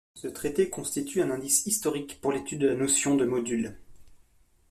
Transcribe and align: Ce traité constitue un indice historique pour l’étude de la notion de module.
Ce 0.15 0.27
traité 0.27 0.71
constitue 0.71 1.21
un 1.21 1.29
indice 1.29 1.67
historique 1.67 2.19
pour 2.21 2.31
l’étude 2.31 2.61
de 2.61 2.67
la 2.69 2.73
notion 2.73 3.15
de 3.15 3.23
module. 3.23 3.77